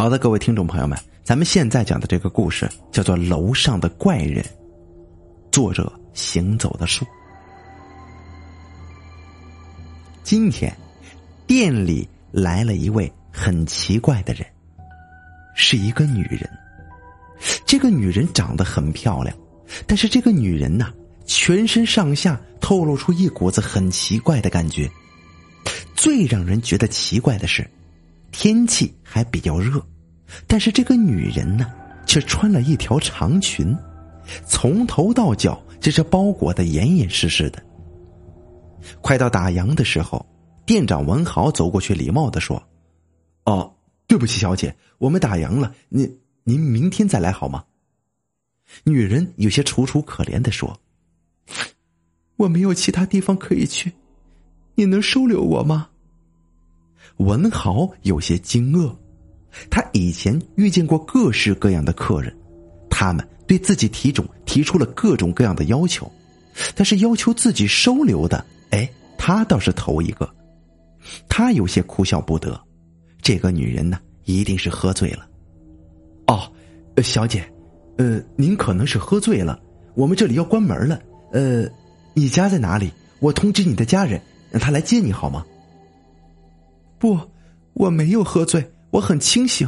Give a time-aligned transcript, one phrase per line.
[0.00, 4.42] 好的，各位听众朋友们，咱们现在讲的这个故事叫做《楼上的怪人》，
[5.52, 7.04] 作者行走的树。
[10.22, 10.74] 今天
[11.46, 14.42] 店里来了一位很奇怪的人，
[15.54, 16.48] 是一个女人。
[17.66, 19.36] 这个女人长得很漂亮，
[19.86, 20.90] 但是这个女人呐，
[21.26, 24.90] 全身上下透露出一股子很奇怪的感觉。
[25.94, 27.70] 最让人觉得奇怪的是。
[28.32, 29.84] 天气还比较热，
[30.46, 31.66] 但是这个女人呢，
[32.06, 33.76] 却穿了一条长裙，
[34.46, 37.62] 从头到脚就是包裹的严严实实的。
[39.00, 40.24] 快到打烊的时候，
[40.64, 42.62] 店长文豪走过去，礼貌的说
[43.44, 43.74] ：“哦，
[44.06, 47.64] 对不起，小姐，我们打烊了，您您明天再来好吗？”
[48.84, 50.80] 女人有些楚楚可怜的说
[52.36, 53.92] ：“我没有其他地方可以去，
[54.76, 55.88] 你能收留我吗？”
[57.20, 58.94] 文豪有些惊愕，
[59.68, 62.34] 他以前遇见过各式各样的客人，
[62.88, 66.10] 他们对自己体种提出了各种各样的要求，
[66.74, 70.28] 但是要求自己收留的，哎，他倒是头一个。
[71.28, 72.58] 他有些哭笑不得，
[73.20, 75.28] 这个女人呢，一定是喝醉了。
[76.26, 76.50] 哦，
[77.02, 77.44] 小姐，
[77.98, 79.60] 呃，您可能是喝醉了，
[79.94, 80.98] 我们这里要关门了。
[81.32, 81.68] 呃，
[82.14, 82.90] 你家在哪里？
[83.18, 85.44] 我通知你的家人，让他来接你好吗？
[87.00, 87.18] 不，
[87.72, 89.66] 我没有喝醉，我很清醒。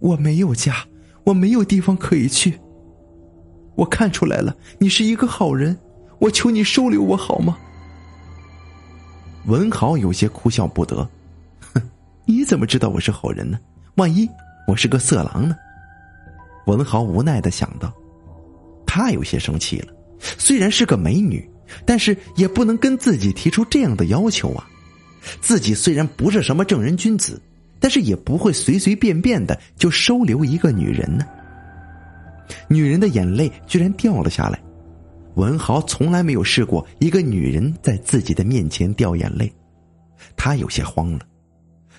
[0.00, 0.74] 我没有家，
[1.22, 2.58] 我没有地方可以去。
[3.76, 5.78] 我看出来了，你是一个好人，
[6.18, 7.56] 我求你收留我好吗？
[9.46, 11.08] 文豪有些哭笑不得，
[11.72, 11.80] 哼，
[12.24, 13.56] 你怎么知道我是好人呢？
[13.94, 14.28] 万一
[14.66, 15.54] 我是个色狼呢？
[16.66, 17.94] 文豪无奈的想到，
[18.84, 19.94] 他有些生气了。
[20.18, 21.48] 虽然是个美女，
[21.84, 24.68] 但是也不能跟自己提出这样的要求啊。
[25.40, 27.40] 自己虽然不是什么正人君子，
[27.80, 31.24] 但是也不会随随便便的就收留一个女人呢。
[32.68, 34.60] 女人的眼泪居然掉了下来，
[35.34, 39.52] 文豪从来没有试过一个女人在自己的面前掉眼泪，
[40.36, 41.26] 他有些慌了，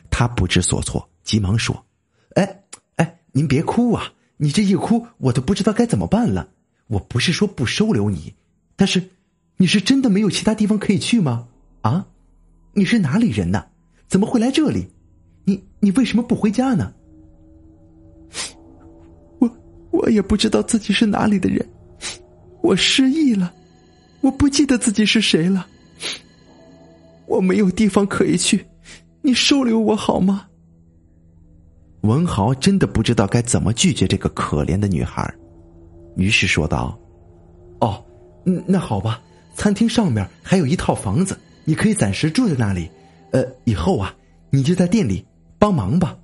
[0.10, 1.86] 他不知所措，急忙说
[2.36, 2.64] ：“哎
[2.96, 4.12] 哎，您别哭啊！
[4.38, 6.48] 你这一哭，我都不知道该怎么办了。
[6.88, 8.34] 我不是说不收留你，
[8.76, 9.10] 但是
[9.58, 11.48] 你是真的没有其他地方可以去吗？
[11.82, 12.08] 啊？”
[12.78, 13.66] 你是哪里人呢？
[14.08, 14.88] 怎么会来这里？
[15.46, 16.94] 你你为什么不回家呢？
[19.40, 19.50] 我
[19.90, 21.68] 我也不知道自己是哪里的人，
[22.62, 23.52] 我失忆了，
[24.22, 25.66] 我不记得自己是谁了。
[27.26, 28.64] 我没有地方可以去，
[29.24, 30.46] 你收留我好吗？
[32.02, 35.34] 文豪真的不知道该怎么拒绝这个可怜的女孩，
[36.16, 36.96] 于是说道
[37.82, 38.06] ：“哦，
[38.68, 39.20] 那好吧，
[39.56, 41.36] 餐厅上面还有一套房子。”
[41.68, 42.90] 你可以暂时住在那里，
[43.34, 44.16] 呃，以后啊，
[44.50, 45.26] 你就在店里
[45.60, 46.18] 帮忙吧。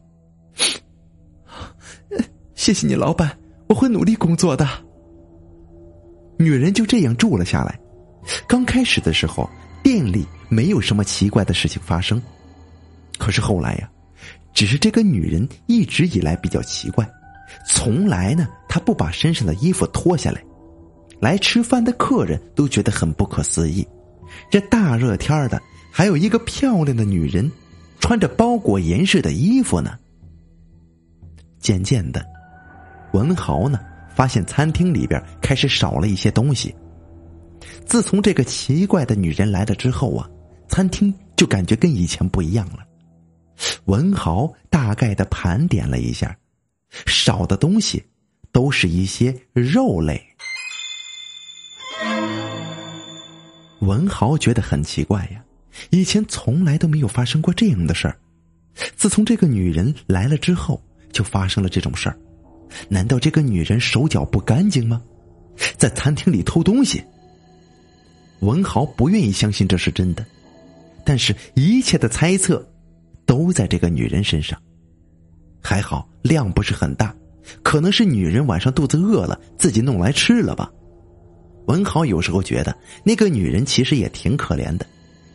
[2.56, 3.38] 谢谢你，老板，
[3.68, 4.66] 我会努力工作的。
[6.38, 7.78] 女人就这样住了下来。
[8.48, 9.50] 刚开始的时候，
[9.84, 12.22] 店里没有什么奇怪的事情发生，
[13.18, 13.92] 可是后来呀，
[14.54, 17.06] 只是这个女人一直以来比较奇怪，
[17.68, 20.42] 从来呢，她不把身上的衣服脱下来，
[21.20, 23.86] 来吃饭的客人都觉得很不可思议。
[24.50, 25.62] 这大热天的，
[25.92, 27.52] 还有一个漂亮的女人，
[28.00, 29.98] 穿着包裹严实的衣服呢。
[31.60, 32.26] 渐渐的，
[33.14, 33.80] 文豪呢
[34.14, 36.76] 发现餐厅里边开始少了一些东西。
[37.86, 40.30] 自从这个奇怪的女人来了之后啊，
[40.68, 42.80] 餐厅就感觉跟以前不一样了。
[43.86, 46.36] 文豪大概的盘点了一下，
[47.06, 48.04] 少的东西
[48.52, 50.22] 都是一些肉类。
[53.84, 55.44] 文豪觉得很奇怪呀，
[55.90, 58.18] 以前从来都没有发生过这样的事儿，
[58.96, 62.18] 自从这个女人来了之后，就发生了这种事儿。
[62.90, 65.02] 难道这个女人手脚不干净吗？
[65.78, 67.04] 在餐厅里偷东西？
[68.40, 70.26] 文豪不愿意相信这是真的，
[71.06, 72.68] 但是一切的猜测
[73.26, 74.60] 都在这个女人身上。
[75.62, 77.16] 还好量不是很大，
[77.62, 80.72] 可能是女人晚上肚子饿了，自己弄来吃了吧。
[81.66, 84.86] 文豪有时候觉得那个女人其实也挺可怜的，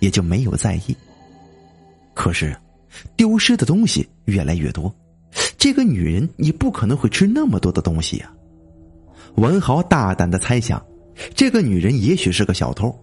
[0.01, 0.97] 也就没有在意。
[2.15, 2.55] 可是，
[3.17, 4.95] 丢失的东西越来越多，
[5.57, 8.31] 这个女人你不可能会吃那么多的东西呀。
[9.37, 10.85] 文豪大胆的猜想，
[11.35, 12.95] 这个女人也许是个小偷，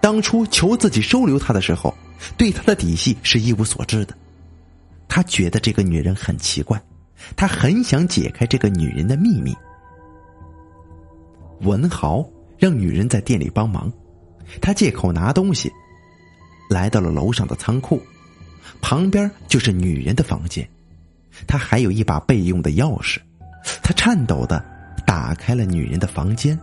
[0.00, 1.92] 当初求自己收留她的时候，
[2.36, 4.14] 对她的底细是一无所知的。
[5.08, 6.80] 他觉得这个女人很奇怪，
[7.36, 9.54] 他很想解开这个女人的秘密。
[11.60, 12.24] 文豪。
[12.62, 13.92] 让女人在店里帮忙，
[14.60, 15.68] 他借口拿东西，
[16.70, 18.00] 来到了楼上的仓库，
[18.80, 20.64] 旁边就是女人的房间。
[21.48, 23.18] 他还有一把备用的钥匙。
[23.82, 24.64] 他颤抖的
[25.04, 26.56] 打开了女人的房间。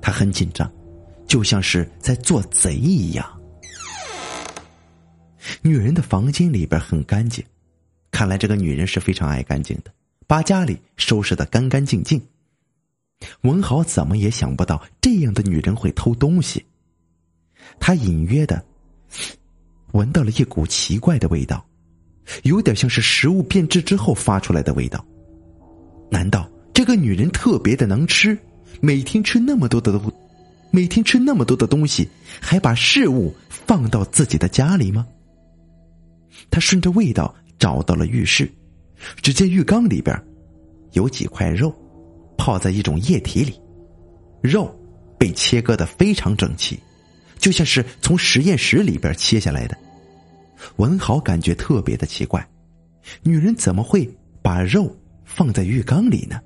[0.00, 0.72] 他很紧张，
[1.26, 3.26] 就像是在做贼一样。
[5.60, 7.44] 女人的房间里边很干净，
[8.10, 9.92] 看来这个女人是非常爱干净的，
[10.26, 12.18] 把家里收拾的干干净净。
[13.42, 16.64] 文豪怎么也想不到这样的女人会偷东西。
[17.80, 18.64] 他隐约的
[19.92, 21.64] 闻到了一股奇怪的味道，
[22.42, 25.04] 有点像是食物变质之后发出来的味道。
[26.10, 28.38] 难道这个女人特别的能吃，
[28.80, 30.12] 每天吃那么多的东，
[30.70, 32.08] 每天吃那么多的东西，
[32.40, 35.06] 还把食物放到自己的家里吗？
[36.50, 38.50] 他顺着味道找到了浴室，
[39.22, 40.14] 只见浴缸里边
[40.92, 41.74] 有几块肉，
[42.36, 43.60] 泡在一种液体里，
[44.40, 44.74] 肉
[45.18, 46.78] 被切割的非常整齐，
[47.38, 49.76] 就像是从实验室里边切下来的。
[50.76, 52.46] 文豪感觉特别的奇怪，
[53.22, 54.08] 女人怎么会
[54.42, 54.94] 把肉？
[55.28, 56.40] 放在浴缸里呢，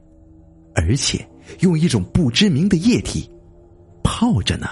[0.75, 1.25] 而且
[1.61, 3.31] 用一种不知名的液体
[4.03, 4.69] 泡着呢。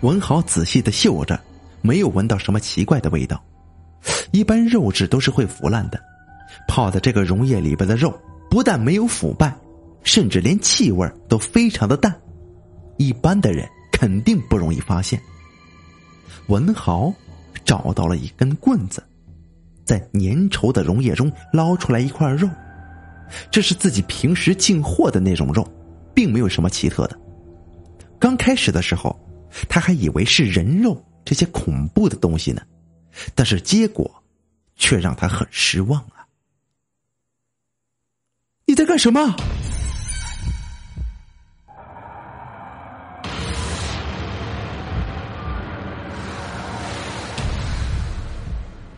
[0.00, 1.38] 文豪仔细的嗅着，
[1.82, 3.44] 没有闻到什么奇怪的味道。
[4.32, 6.00] 一般肉质都是会腐烂的，
[6.68, 8.12] 泡在这个溶液里边的肉
[8.50, 9.56] 不但没有腐败，
[10.02, 12.14] 甚至连气味都非常的淡，
[12.96, 15.20] 一般的人肯定不容易发现。
[16.46, 17.12] 文豪
[17.64, 19.02] 找到了一根棍子。
[19.84, 22.48] 在粘稠的溶液中捞出来一块肉，
[23.52, 25.64] 这是自己平时进货的那种肉，
[26.12, 27.16] 并没有什么奇特的。
[28.18, 29.16] 刚开始的时候，
[29.68, 32.62] 他还以为是人肉这些恐怖的东西呢，
[33.32, 34.10] 但是结果
[34.74, 36.04] 却让他很失望！
[38.76, 39.34] 在干什么？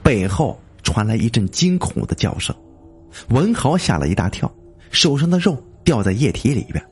[0.03, 0.61] 背后。
[0.85, 2.57] 传来一阵惊恐的叫声，
[3.29, 4.51] 文豪吓了一大跳，
[4.91, 6.83] 手上的肉掉在液体里边。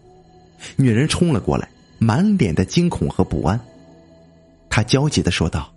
[0.76, 1.66] 女人冲了过来，
[1.98, 3.58] 满脸的惊恐和不安。
[4.68, 5.74] 她焦急的说道：“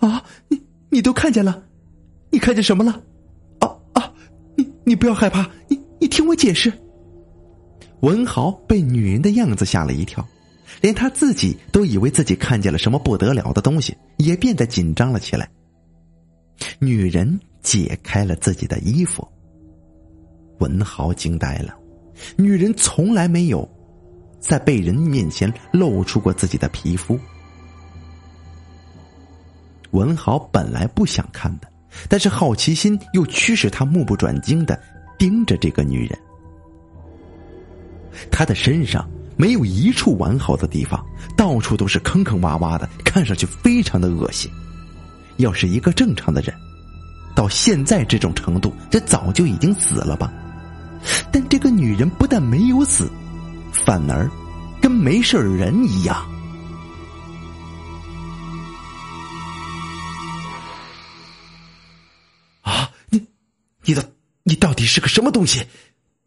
[0.00, 0.60] 啊，你
[0.90, 1.62] 你都看见了？
[2.30, 3.00] 你看见什么了？
[3.60, 4.12] 啊啊！
[4.56, 5.77] 你你不要害怕，你
[6.18, 6.72] 听我解释。”
[8.02, 10.26] 文豪被女人的样子吓了一跳，
[10.80, 15.48] 连他自己都以为自己看见了什么不得了的东西，也变得紧张了起来。
[16.80, 19.26] 女人解开了自己的衣服，
[20.58, 21.72] 文豪惊呆了。
[22.36, 23.68] 女人从来没有
[24.40, 27.16] 在被人面前露出过自己的皮肤。
[29.92, 31.68] 文豪本来不想看的，
[32.08, 34.80] 但是好奇心又驱使他目不转睛的
[35.18, 36.18] 盯着这个女人。
[38.30, 41.04] 她的身上没有一处完好的地方，
[41.36, 44.50] 到处都是坑坑洼洼的，看上去非常的恶心。
[45.36, 46.54] 要是一个正常的人，
[47.34, 50.32] 到现在这种程度，这早就已经死了吧？
[51.30, 53.08] 但这个女人不但没有死，
[53.72, 54.28] 反而
[54.80, 56.16] 跟没事人一样。
[62.62, 62.90] 啊！
[63.08, 63.24] 你，
[63.84, 64.12] 你的，
[64.88, 65.66] 是个什么东西？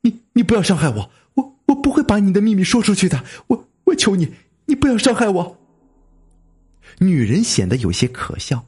[0.02, 1.12] 你，你不要伤害我！
[1.34, 3.22] 我，我不会把你的秘密说出去的。
[3.48, 4.32] 我，我求你，
[4.66, 5.58] 你不要伤害我。
[7.00, 8.64] 女人显得有些可笑。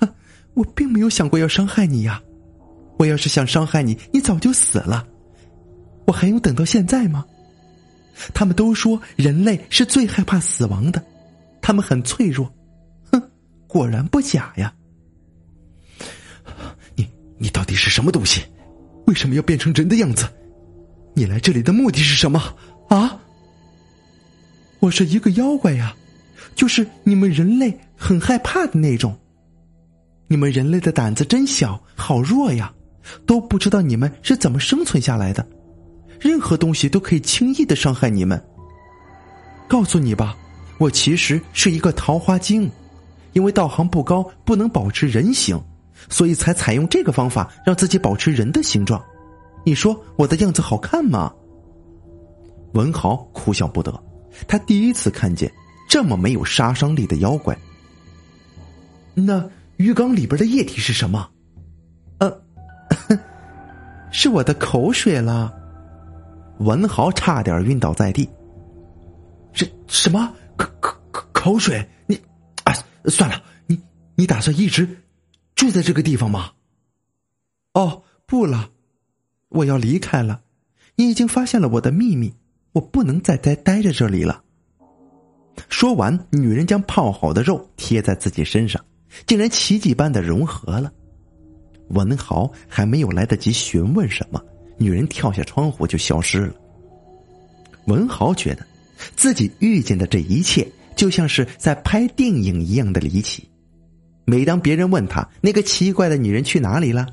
[0.00, 0.08] 哼
[0.54, 2.22] 我并没有想过要伤害你呀！
[2.98, 5.06] 我要是想伤害你，你早就死了。
[6.06, 7.24] 我还用等到现在吗？
[8.34, 11.02] 他们都说人类是最害怕死亡的，
[11.60, 12.52] 他们很脆弱。
[13.10, 13.22] 哼，
[13.66, 14.72] 果然不假呀！
[17.42, 18.40] 你到底是什么东西？
[19.08, 20.28] 为什么要变成人的样子？
[21.12, 22.40] 你来这里的目的是什么？
[22.88, 23.18] 啊？
[24.78, 25.92] 我是一个妖怪呀，
[26.54, 29.18] 就是你们人类很害怕的那种。
[30.28, 32.72] 你们人类的胆子真小，好弱呀！
[33.26, 35.44] 都不知道你们是怎么生存下来的。
[36.20, 38.40] 任何东西都可以轻易的伤害你们。
[39.66, 40.36] 告诉你吧，
[40.78, 42.70] 我其实是一个桃花精，
[43.32, 45.60] 因为道行不高，不能保持人形，
[46.08, 49.02] 所以才采用这个方法让自己保持人的形状。
[49.64, 51.32] 你说我的样子好看吗？
[52.72, 54.02] 文豪哭笑不得，
[54.46, 55.52] 他第一次看见
[55.88, 57.56] 这么没有杀伤力的妖怪。
[59.14, 59.48] 那。
[59.78, 61.28] 鱼缸里边的液体是什么？
[62.18, 62.40] 呃，
[64.12, 65.52] 是我的口水了。
[66.58, 68.28] 文豪差点晕倒在地。
[69.52, 70.32] 什什么？
[70.56, 71.84] 口口口口水？
[72.06, 72.14] 你
[72.62, 72.72] 啊，
[73.06, 73.80] 算了，你
[74.14, 74.86] 你打算一直
[75.62, 76.50] 住在这个地方吗？
[77.74, 78.70] 哦，不了，
[79.48, 80.42] 我要离开了。
[80.96, 82.34] 你已经发现了我的秘密，
[82.72, 84.42] 我不能再待待在这里了。
[85.68, 88.84] 说完，女人将泡好的肉贴在自己身上。
[89.24, 90.92] 竟然奇迹般的融合了。
[91.90, 94.44] 文豪还没有来得及询问什么，
[94.78, 96.54] 女人跳下窗户就消失了。
[97.86, 98.66] 文豪觉得
[99.14, 100.66] 自己遇见的这一切
[100.96, 103.48] 就像是在拍电影一样的离奇。
[104.24, 107.06] 每当别人问他那个奇怪的女人去哪里了，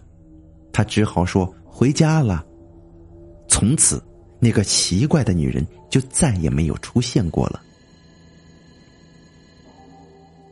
[0.72, 2.46] 他只好说回家了。
[3.48, 4.02] 从此，
[4.40, 7.62] 那个奇怪的女人就再也没有出现过了。